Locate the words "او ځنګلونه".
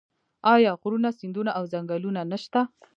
1.57-2.21